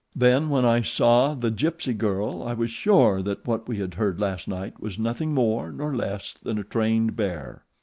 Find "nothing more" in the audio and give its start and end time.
4.97-5.71